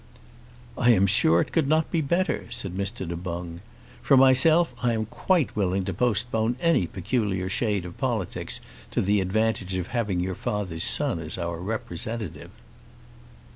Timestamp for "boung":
3.15-3.59